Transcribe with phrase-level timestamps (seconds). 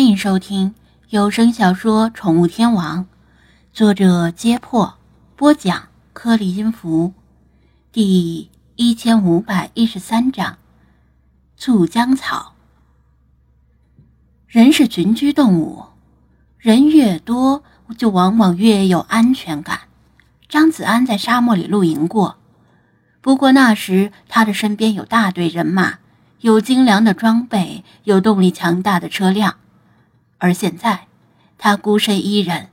[0.00, 0.74] 欢迎收听
[1.10, 3.04] 有声小说《宠物天王》，
[3.70, 4.94] 作者：揭破，
[5.36, 7.12] 播讲：颗粒音符，
[7.92, 10.56] 第一千五百一十三章：
[11.58, 12.54] 醋浆草。
[14.46, 15.84] 人是群居动物，
[16.56, 17.62] 人越多，
[17.98, 19.80] 就往往越有安全感。
[20.48, 22.38] 张子安在沙漠里露营过，
[23.20, 25.98] 不过那时他的身边有大队人马，
[26.40, 29.56] 有精良的装备，有动力强大的车辆。
[30.40, 31.06] 而现在，
[31.58, 32.70] 他孤身一人，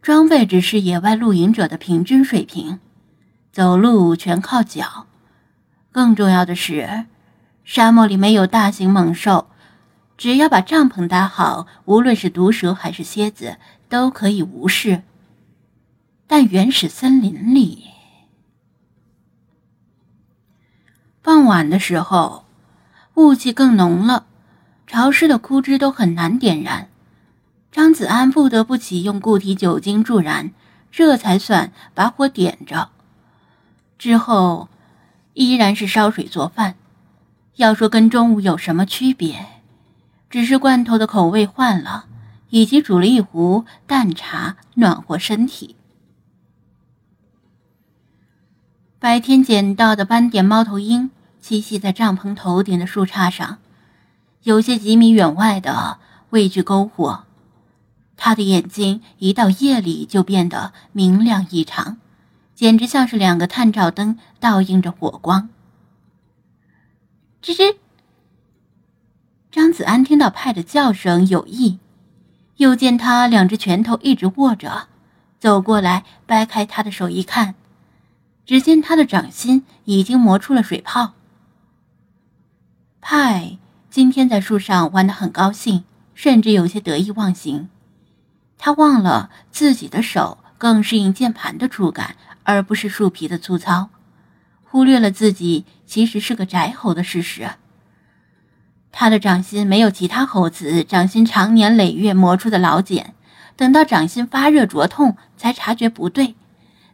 [0.00, 2.78] 装备只是野外露营者的平均水平，
[3.52, 5.06] 走路全靠脚。
[5.90, 7.06] 更重要的是，
[7.64, 9.48] 沙漠里没有大型猛兽，
[10.16, 13.56] 只要把帐篷搭好，无论是毒蛇还是蝎子
[13.88, 15.02] 都可以无视。
[16.28, 17.84] 但原始森林里，
[21.20, 22.44] 傍晚的时候，
[23.14, 24.26] 雾气更浓了。
[24.86, 26.88] 潮湿的枯枝都很难点燃，
[27.72, 30.52] 张子安不得不启用固体酒精助燃，
[30.92, 32.90] 这才算把火点着。
[33.98, 34.68] 之后
[35.34, 36.76] 依然是烧水做饭。
[37.56, 39.46] 要说跟中午有什么区别，
[40.28, 42.04] 只是罐头的口味换了，
[42.50, 45.74] 以及煮了一壶淡茶暖和身体。
[48.98, 51.10] 白天捡到的斑点猫头鹰
[51.42, 53.58] 栖息在帐篷头顶的树杈上。
[54.46, 55.98] 有些几米远外的
[56.30, 57.24] 畏惧篝火，
[58.16, 61.98] 他的眼睛一到夜里就变得明亮异常，
[62.54, 65.48] 简直像是两个探照灯倒映着火光。
[67.42, 67.74] 吱吱！
[69.50, 71.80] 张子安听到派的叫声有意，
[72.58, 74.86] 又见他两只拳头一直握着，
[75.40, 77.56] 走过来掰开他的手一看，
[78.44, 81.14] 只见他的掌心已经磨出了水泡。
[83.00, 83.58] 派。
[83.96, 87.70] 今天在树上玩得很高兴，甚至有些得意忘形。
[88.58, 93.88] 他忘了自己的手更适应键盘的触感，而不是树皮的粗糙，
[94.64, 97.52] 忽略了自己其实是个宅猴的事实。
[98.92, 103.14] 他的掌心没有其他猴子掌心长年累月磨出的老茧，
[103.56, 106.34] 等到掌心发热灼痛才察觉不对，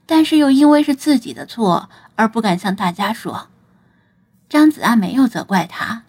[0.07, 3.49] 但是又因为是自己的错而不敢向大家说。
[4.49, 6.05] 张子安没有责怪他。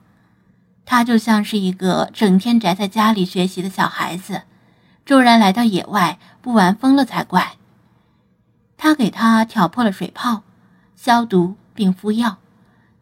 [0.93, 4.43] 他就像是一个整天宅在家里学习的小孩子，
[5.03, 7.53] 骤然来到野外，不玩疯了才怪。
[8.77, 10.43] 他给他挑破了水泡，
[10.95, 12.37] 消毒并敷药，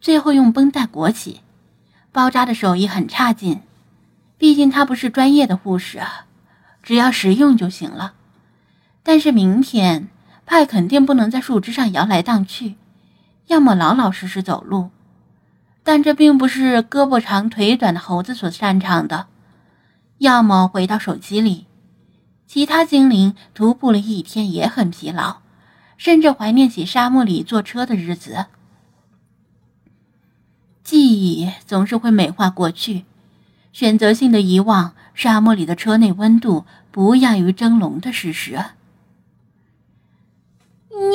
[0.00, 1.42] 最后用绷带裹起。
[2.12, 3.60] 包扎的手艺很差劲，
[4.38, 6.00] 毕竟他不是专业的护士，
[6.82, 8.14] 只要实用就行了。
[9.02, 10.08] 但是明天
[10.46, 12.76] 派肯定不能在树枝上摇来荡去，
[13.48, 14.88] 要么老老实实走路。
[15.84, 19.26] 但这并不是胳膊长腿短的猴子所擅长的，
[20.18, 21.66] 要么回到手机里。
[22.46, 25.38] 其他精灵徒步了一天也很疲劳，
[25.96, 28.46] 甚至怀念起沙漠里坐车的日子。
[30.84, 33.04] 记忆总是会美化过去，
[33.72, 38.62] 选择性的遗忘沙漠里的车内温度不亚于蒸笼的事实。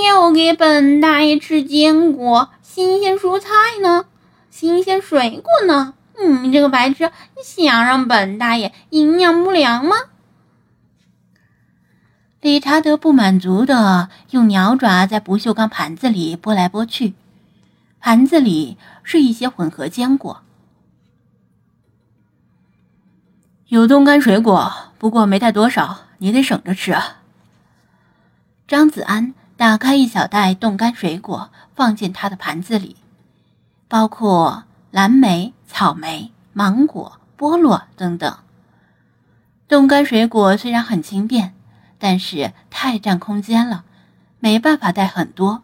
[0.05, 3.49] 要给本大爷吃坚果、新鲜蔬菜
[3.81, 4.05] 呢。
[4.57, 5.93] 新鲜水果呢？
[6.17, 9.95] 嗯，你这个白痴，你想让本大爷营养不良吗？
[12.41, 17.13] 理查德不满足的用鸟爪在不锈钢盘子里拨来拨去，
[17.99, 20.41] 盘子里是一些混合坚果，
[23.67, 27.17] 有冻干水果，不过没带多少，你得省着吃啊。
[28.67, 32.95] 张子安打开一小袋冻干水果，放进他的盘子里。
[33.87, 38.37] 包括蓝莓、草莓、芒果、菠萝等等。
[39.67, 41.53] 冻干水果虽然很轻便，
[41.97, 43.83] 但是太占空间了，
[44.39, 45.63] 没办法带很多。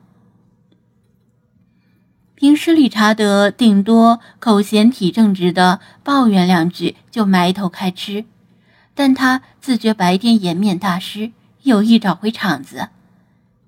[2.36, 8.26] 平时理查德顶多口嫌体正直的抱怨两句就埋头开吃，
[8.94, 11.32] 但他自觉白天颜面大失，
[11.62, 12.90] 有意找回场子，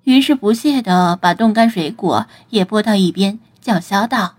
[0.04, 4.35] 于是不屑的把冻干水果也拨到一边，叫嚣道。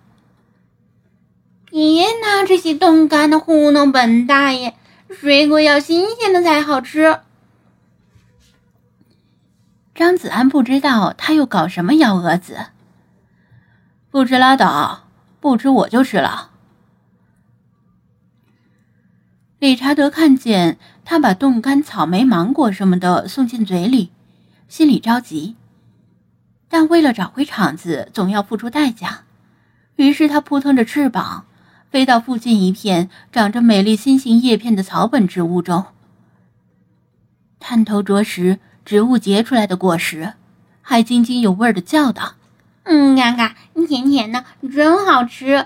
[1.69, 4.73] 别拿这些冻干的糊弄本大爷，
[5.09, 7.19] 水果要新鲜的才好吃。
[9.93, 12.67] 张子安不知道他又搞什么幺蛾子，
[14.09, 15.07] 不吃拉倒，
[15.41, 16.51] 不吃我就吃了。
[19.59, 24.11] 理查德看见他把冻干草莓、芒果什么的送进嘴里，
[24.69, 25.57] 心里着急，
[26.69, 29.23] 但为了找回场子，总要付出代价，
[29.97, 31.45] 于是他扑腾着翅膀。
[31.97, 35.85] 飞到附近一片长着美丽心形叶片的草本植物中，
[37.59, 40.33] 探头啄食植物结出来的果实，
[40.83, 42.33] 还津津有味的叫道
[42.85, 43.55] ：“嗯，嘎嘎，
[43.87, 45.65] 甜甜的，真好吃。”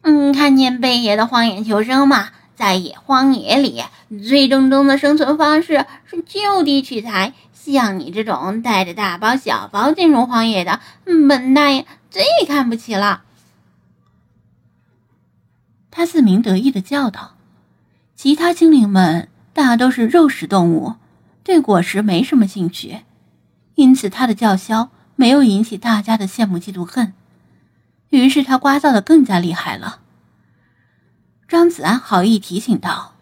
[0.00, 2.30] 嗯，看见贝爷的荒野求生吗？
[2.56, 3.82] 在野荒野里，
[4.26, 7.34] 最正宗的生存方式是就地取材。
[7.52, 13.20] 像你这种带着大包小包进入荒野的，本大爷最看不起了。
[15.96, 17.36] 他自鸣得意的叫道
[18.16, 20.96] ：“其他精灵们大都是肉食动物，
[21.44, 23.02] 对果实没什么兴趣，
[23.76, 27.12] 因此他的叫嚣没有引起大家的羡慕嫉妒恨。
[28.08, 30.00] 于是他聒噪的更加厉害了。”
[31.46, 33.14] 张子安好意提醒道。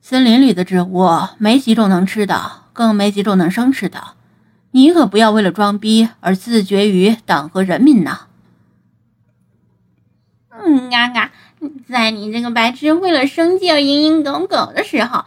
[0.00, 4.14] 森林里的植物没几种能吃的，更没几种能生吃的。
[4.72, 8.26] 你可不要为了装逼而自绝于党和人民呐！
[10.64, 11.30] 嗯，嘎嘎，
[11.86, 15.24] 在你这个白痴为了生计而蝇营狗苟的时候，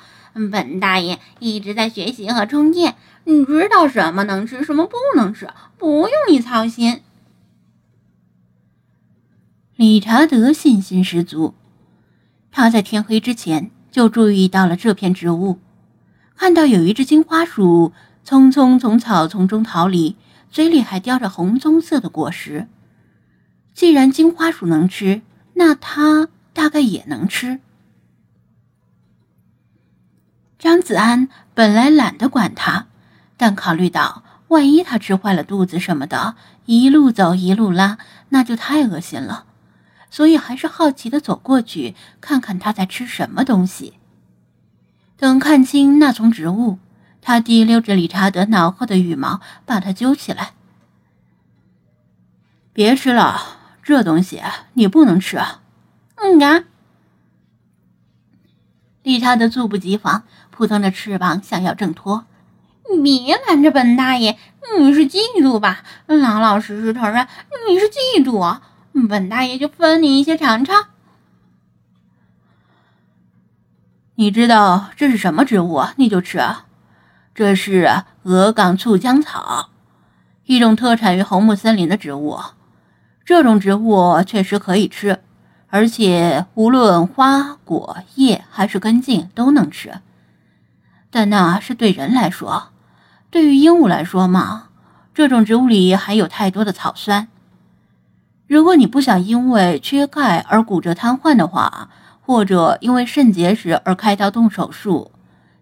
[0.52, 2.96] 本大爷一直在学习和充电。
[3.24, 7.02] 你知道什么能吃，什么不能吃，不用你操心。
[9.76, 11.54] 理查德信心十足，
[12.52, 13.72] 他在天黑之前。
[13.90, 15.58] 就注意到了这片植物，
[16.36, 17.94] 看到有一只金花鼠
[18.24, 20.16] 匆匆从草丛中逃离，
[20.52, 22.68] 嘴里还叼着红棕色的果实。
[23.74, 25.22] 既然金花鼠能吃，
[25.60, 27.60] 那他大概也能吃。
[30.60, 32.86] 张子安本来懒得管他，
[33.38, 37.98] 但考虑到万一他吃坏了肚子什么的，一路走一路拉，
[38.30, 39.46] 那就太恶心了。
[40.12, 43.96] 所以还是好奇的走过去，看看他在吃什么东西。
[45.18, 46.78] 等看清那丛植物，
[47.22, 50.54] 他提溜着理查德脑后的羽毛，把它揪起来
[52.74, 53.57] ：“别吃了，
[53.88, 54.44] 这东西
[54.74, 55.40] 你不能吃。”
[56.20, 56.66] 嗯啊！
[59.02, 62.26] 理查德猝不及防，扑腾着翅膀想要挣脱。
[62.92, 64.38] 你别拦着本大爷，
[64.78, 65.84] 你是嫉妒吧？
[66.08, 67.26] 老老实实承认
[67.70, 68.60] 你是嫉妒。
[69.08, 70.88] 本大爷就分你一些尝尝。
[74.16, 76.42] 你知道这是什么植物，你就吃。
[77.34, 79.70] 这是鹅岗醋浆草，
[80.44, 82.38] 一种特产于红木森林的植物。
[83.28, 85.20] 这种植物确实可以吃，
[85.68, 90.00] 而且无论花、果、叶还是根茎都能吃。
[91.12, 92.70] 但那是对人来说，
[93.30, 94.70] 对于鹦鹉来说嘛，
[95.14, 97.28] 这种植物里含有太多的草酸。
[98.48, 101.90] 如果你不想因为缺钙而骨折瘫痪的话，
[102.22, 105.12] 或者因为肾结石而开刀动手术，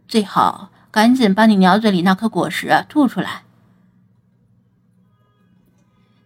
[0.08, 3.42] 最好赶紧把你鸟嘴里那颗果实吐出来。”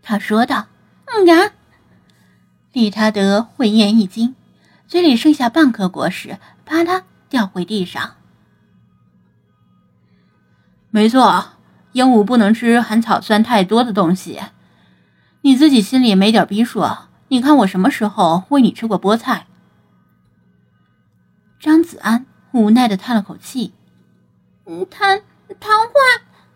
[0.04, 0.66] 他说道。
[1.14, 1.52] “嗯呀。”
[2.72, 4.36] 理查德闻言一惊，
[4.88, 8.16] 嘴里剩下半颗果实，啪嗒掉回地上。
[10.92, 11.54] 没错，
[11.94, 14.40] 鹦鹉不能吃含草酸太多的东西。
[15.42, 16.86] 你自己心里没点逼数？
[17.30, 19.48] 你看我什么时候喂你吃过菠菜？
[21.60, 23.74] 张子安无奈的叹了口气
[24.66, 25.22] ：“嗯，瘫
[25.60, 25.72] 瘫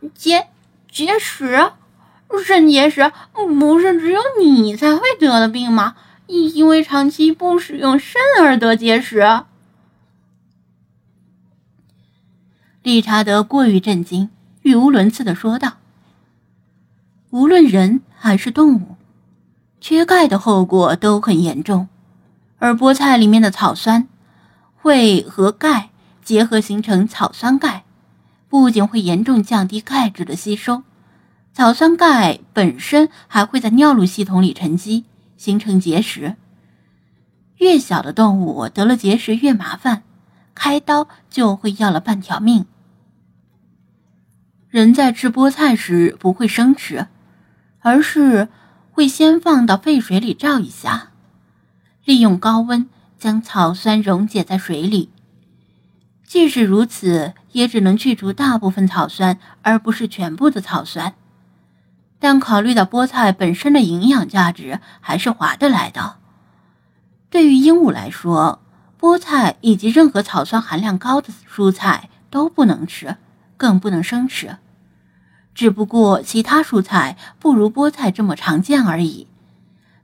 [0.02, 0.48] 痪，结
[0.90, 1.72] 结石，
[2.44, 5.96] 肾结石不是只有你才会得的病吗？
[6.28, 9.24] 因为长期不使用肾而得结石。”
[12.82, 14.30] 理查德过于震惊，
[14.62, 15.78] 语无伦次的说道
[17.32, 18.96] ：“无论人。”还是动物，
[19.82, 21.90] 缺钙的后果都很严重，
[22.58, 24.08] 而菠菜里面的草酸
[24.78, 25.90] 会和钙
[26.24, 27.84] 结合形成草酸钙，
[28.48, 30.84] 不仅会严重降低钙质的吸收，
[31.54, 35.06] 草酸钙本身还会在尿路系统里沉积，
[35.38, 36.36] 形成结石。
[37.58, 40.04] 越小的动物得了结石越麻烦，
[40.54, 42.66] 开刀就会要了半条命。
[44.70, 47.08] 人在吃菠菜时不会生吃。
[47.86, 48.48] 而是
[48.92, 51.10] 会先放到沸水里照一下，
[52.06, 52.88] 利用高温
[53.20, 55.10] 将草酸溶解在水里。
[56.26, 61.14] 即使如此，也只能去除大部分草酸，而不是全部的草酸。
[62.24, 66.16] 但考虑到菠菜本身的营养价值，还是划得来的。
[67.30, 68.62] 对于鹦鹉来说，
[68.98, 73.18] 菠菜以及任何草酸含量高的蔬菜都不能吃，
[73.58, 74.56] 更不能生吃。
[75.54, 79.28] 只不过其他蔬菜不如菠菜这么常见而已，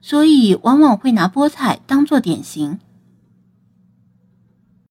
[0.02, 2.80] 所以往往会拿菠菜当做典型。